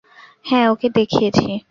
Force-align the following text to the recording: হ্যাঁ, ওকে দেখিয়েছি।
হ্যাঁ, 0.45 0.67
ওকে 0.69 0.87
দেখিয়েছি। 0.89 1.47